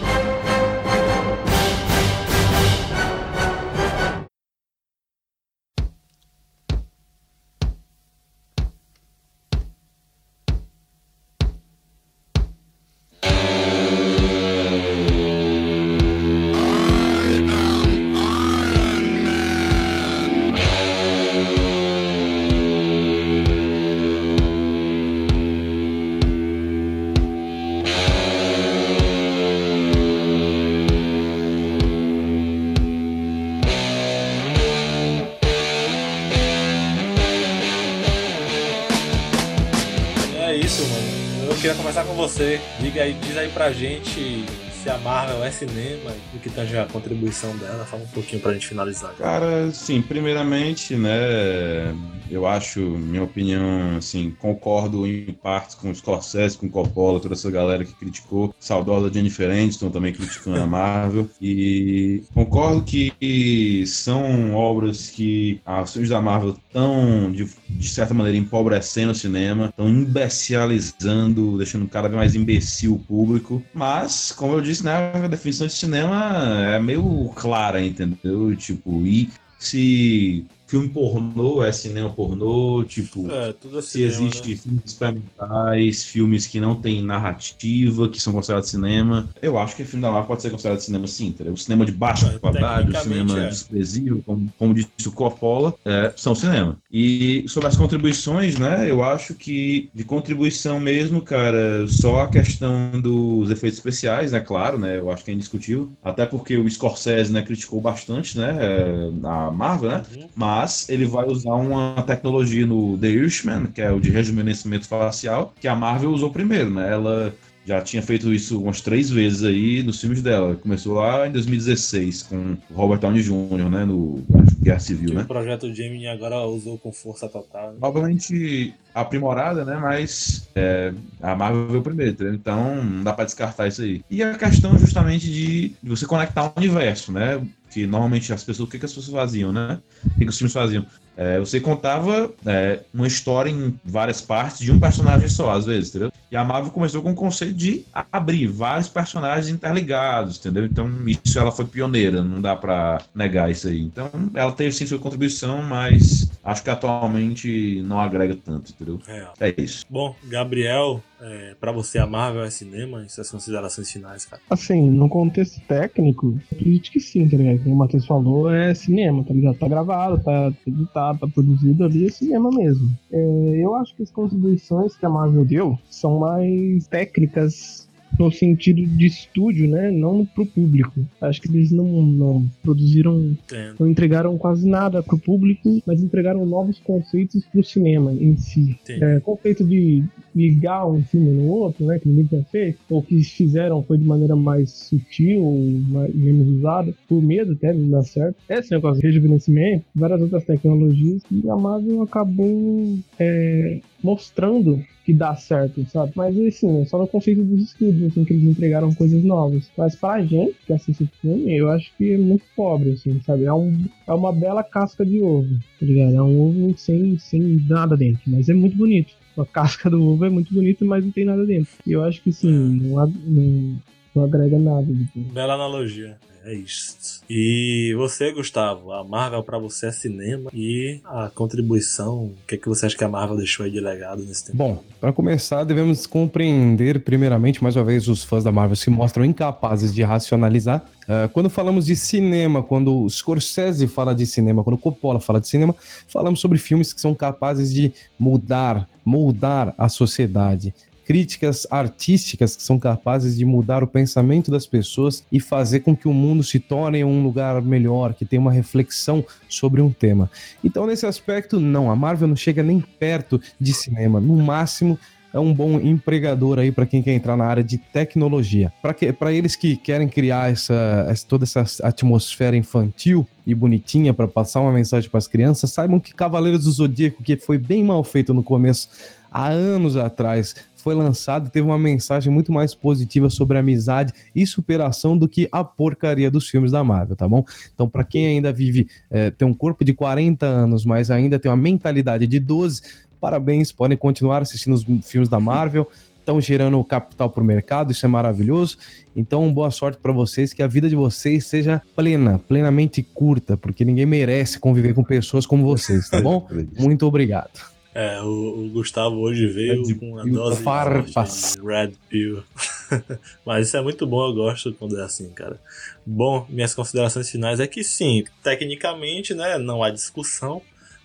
[43.80, 44.46] Gente
[44.84, 48.42] se a Marvel é cinema e o que tange a contribuição dela, fala um pouquinho
[48.42, 49.14] pra gente finalizar.
[49.14, 51.94] Cara, sim, primeiramente, né,
[52.30, 57.34] eu acho, minha opinião, assim, concordo em partes com o Scorsese, com o Coppola, toda
[57.34, 64.54] essa galera que criticou, saudosa Jennifer Aniston também criticando a Marvel, e concordo que são
[64.54, 69.90] obras que os filmes da Marvel estão, de, de certa maneira, empobrecendo o cinema, estão
[69.90, 75.68] imbecilizando, deixando cada vez mais imbecil o público, mas, como eu disse, né, a definição
[75.68, 78.56] de cinema é meio clara, entendeu?
[78.56, 84.56] Tipo, e se filme pornô é cinema pornô, tipo, É, tudo é se existe né?
[84.56, 90.02] filmes experimentais, filmes que não têm narrativa, que são considerados cinema, eu acho que filme
[90.04, 91.54] da Marvel pode ser considerado cinema sim, entendeu?
[91.54, 93.50] O cinema de baixa É, qualidade, o cinema é.
[93.50, 96.78] desprezível, como, como disse o Coppola, é, são cinema.
[96.92, 103.00] E sobre as contribuições, né, eu acho que de contribuição mesmo, cara, só a questão
[103.02, 107.32] dos efeitos especiais, né, claro, né, eu acho que é indiscutível, até porque o Scorsese,
[107.32, 110.30] né, criticou bastante, né, é, a Marvel, né, Uhum.
[110.36, 110.59] mas
[110.90, 115.68] ele vai usar uma tecnologia no The Irishman, que é o de rejuvenescimento facial, que
[115.68, 116.92] a Marvel usou primeiro, né?
[116.92, 117.34] Ela
[117.66, 120.56] já tinha feito isso umas três vezes aí nos filmes dela.
[120.56, 123.86] Começou lá em 2016 com o Robert Downey Jr., né?
[123.86, 124.24] No
[124.62, 125.22] Guerra Civil, Que né?
[125.22, 127.72] o projeto Gemini agora usou com força total.
[127.72, 127.78] né?
[127.82, 129.78] Obviamente aprimorada, né?
[129.80, 130.92] Mas é,
[131.22, 132.34] a Marvel veio primeiro?
[132.34, 134.02] Então não dá pra descartar isso aí.
[134.10, 137.40] E a questão justamente de você conectar o universo, né?
[137.70, 139.80] Que normalmente as pessoas, o que, que as pessoas faziam, né?
[140.06, 140.86] O que, que os filmes faziam?
[141.16, 145.90] É, você contava é, uma história em várias partes de um personagem só, às vezes,
[145.90, 146.12] entendeu?
[146.32, 150.66] E a Marvel começou com o conceito de abrir vários personagens interligados, entendeu?
[150.66, 153.82] Então, isso ela foi pioneira, não dá pra negar isso aí.
[153.82, 159.00] Então, ela teve sim sua contribuição, mas acho que atualmente não agrega tanto, entendeu?
[159.06, 159.34] Real.
[159.40, 159.86] É isso.
[159.90, 163.04] Bom, Gabriel, é, pra você a Marvel é cinema?
[163.04, 164.42] E suas considerações finais, cara?
[164.50, 167.64] Assim, no contexto técnico, eu acredito que sim, tá ligado?
[167.64, 169.58] Como o Matheus falou, é cinema, tá ligado?
[169.58, 172.90] Tá gravado, tá editado, tá produzido ali, é cinema mesmo.
[173.12, 178.86] É, eu acho que as contribuições que a Marvel deu são mais técnicas no sentido
[178.86, 179.92] de estúdio, né?
[179.92, 181.00] Não pro público.
[181.22, 183.76] Acho que eles não, não produziram Entendo.
[183.80, 188.78] não entregaram quase nada pro público, mas entregaram novos conceitos pro cinema em si.
[188.90, 190.04] É, conceito de
[190.36, 194.06] ligar um filme no outro, né, que ninguém tinha feito, ou que fizeram foi de
[194.06, 195.44] maneira mais sutil,
[195.90, 198.36] mais, menos usada, por medo até de dar certo.
[198.48, 205.36] Esse negócio de rejuvenescimento, várias outras tecnologias, e a Marvel acabou é, mostrando que dá
[205.36, 206.12] certo, sabe?
[206.16, 209.70] Mas assim, é só no conceito dos estúdios, assim, que eles entregaram coisas novas.
[209.78, 213.46] Mas pra gente que assiste o filme, eu acho que é muito pobre, assim, sabe?
[213.46, 216.16] É, um, é uma bela casca de ovo, tá ligado?
[216.16, 219.14] É um ovo sem, sem nada dentro, mas é muito bonito.
[219.38, 221.72] A casca do ovo é muito bonita, mas não tem nada dentro.
[221.88, 223.80] E eu acho que sim, não, não,
[224.20, 224.86] não agrega nada.
[224.86, 225.34] Tipo.
[225.34, 226.18] Bela analogia.
[226.46, 227.22] É isso.
[227.30, 232.58] E você, Gustavo, a Marvel pra você é cinema e a contribuição, o que, é
[232.58, 234.58] que você acha que a Marvel deixou aí de legado nesse tempo?
[234.58, 239.26] Bom, para começar, devemos compreender, primeiramente, mais uma vez, os fãs da Marvel se mostram
[239.26, 240.84] incapazes de racionalizar.
[241.10, 245.42] Ah, quando falamos de cinema, quando o Scorsese fala de cinema, quando o Coppola fala
[245.42, 245.76] de cinema,
[246.08, 250.74] falamos sobre filmes que são capazes de mudar, moldar a sociedade.
[251.10, 256.08] Críticas artísticas que são capazes de mudar o pensamento das pessoas e fazer com que
[256.08, 260.30] o mundo se torne um lugar melhor, que tenha uma reflexão sobre um tema.
[260.64, 264.20] Então, nesse aspecto, não, a Marvel não chega nem perto de cinema.
[264.20, 265.00] No máximo,
[265.34, 268.72] é um bom empregador aí para quem quer entrar na área de tecnologia.
[269.18, 274.62] Para eles que querem criar essa, essa- toda essa atmosfera infantil e bonitinha para passar
[274.62, 278.32] uma mensagem para as crianças, saibam que Cavaleiros do Zodíaco, que foi bem mal feito
[278.32, 278.90] no começo,
[279.32, 284.46] há anos atrás, foi lançado e teve uma mensagem muito mais positiva sobre amizade e
[284.46, 287.44] superação do que a porcaria dos filmes da Marvel, tá bom?
[287.74, 291.50] Então, para quem ainda vive, é, tem um corpo de 40 anos, mas ainda tem
[291.50, 292.82] uma mentalidade de 12,
[293.20, 295.88] parabéns, podem continuar assistindo os filmes da Marvel,
[296.20, 298.78] estão gerando capital para o mercado, isso é maravilhoso.
[299.16, 303.84] Então, boa sorte para vocês, que a vida de vocês seja plena, plenamente curta, porque
[303.84, 306.48] ninguém merece conviver com pessoas como vocês, tá bom?
[306.78, 307.79] Muito obrigado.
[307.94, 311.56] É, o, o Gustavo hoje veio Red com uma dose farpas.
[311.56, 312.44] de Red Pill.
[313.46, 315.60] Mas isso é muito bom, eu gosto quando é assim, cara.
[316.06, 320.62] Bom, minhas considerações finais é que sim, tecnicamente, né, não há discussão.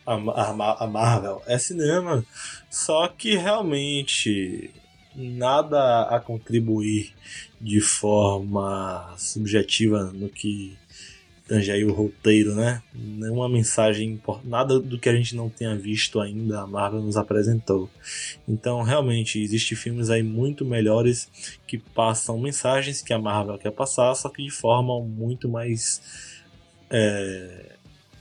[0.07, 2.22] A, a, a Marvel é cinema,
[2.70, 4.70] só que realmente
[5.16, 7.14] nada a contribuir
[7.59, 10.76] de forma subjetiva no que
[11.47, 12.82] tange aí o roteiro, né?
[12.95, 17.90] Nenhuma mensagem, nada do que a gente não tenha visto ainda a Marvel nos apresentou.
[18.49, 21.28] Então, realmente, existem filmes aí muito melhores
[21.66, 26.01] que passam mensagens que a Marvel quer passar, só que de forma muito mais
[26.90, 27.72] é,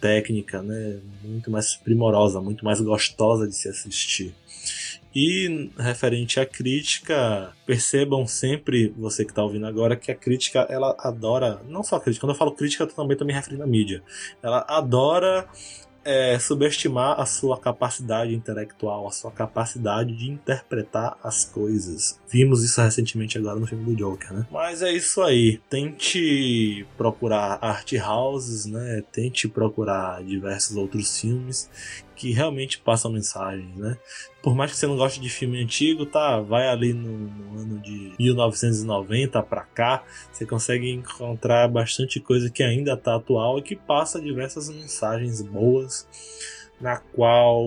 [0.02, 1.00] técnica, né?
[1.24, 4.36] Muito mais primorosa, muito mais gostosa de se assistir.
[5.16, 10.96] E referente à crítica, percebam sempre, você que está ouvindo agora, que a crítica ela
[11.00, 13.68] adora, não só a crítica, quando eu falo crítica, eu também estou me referindo à
[13.68, 14.02] mídia.
[14.42, 15.48] Ela adora
[16.06, 22.20] é, subestimar a sua capacidade intelectual, a sua capacidade de interpretar as coisas.
[22.30, 24.48] Vimos isso recentemente agora no filme do Joker, né?
[24.52, 25.62] Mas é isso aí.
[25.70, 29.04] Tente procurar art houses, né?
[29.12, 31.70] Tente procurar diversos outros filmes
[32.16, 33.98] que realmente passam mensagens, né?
[34.42, 36.40] Por mais que você não goste de filme antigo, tá?
[36.40, 42.64] Vai ali no, no ano de 1990 para cá, você consegue encontrar bastante coisa que
[42.64, 46.08] ainda tá atual e que passa diversas mensagens boas
[46.84, 47.66] na qual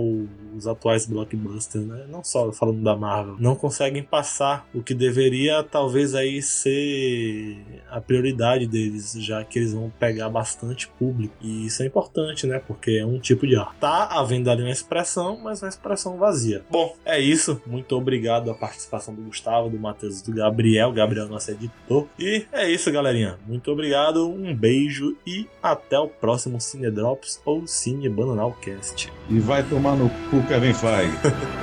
[0.55, 5.63] os atuais blockbusters, né, não só falando da Marvel, não conseguem passar o que deveria
[5.63, 7.59] talvez aí ser
[7.91, 11.35] a prioridade deles, já que eles vão pegar bastante público.
[11.41, 13.77] E isso é importante, né, porque é um tipo de arte.
[13.81, 16.65] Tá havendo ali uma expressão, mas uma expressão vazia.
[16.71, 17.61] Bom, é isso.
[17.67, 20.93] Muito obrigado à participação do Gustavo, do Matheus, do Gabriel.
[20.93, 22.07] Gabriel, nosso editor.
[22.19, 23.39] E é isso, galerinha.
[23.47, 29.06] Muito obrigado, um beijo e até o próximo Cine Drops ou Cine Bananalcast.
[29.29, 31.13] E vai tomar no cu Kevin Feige.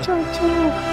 [0.02, 0.93] tchau, tchau.